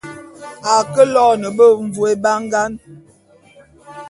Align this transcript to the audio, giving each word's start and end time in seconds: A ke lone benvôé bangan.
A 0.73 0.75
ke 0.93 1.03
lone 1.13 1.47
benvôé 1.57 2.11
bangan. 2.23 2.71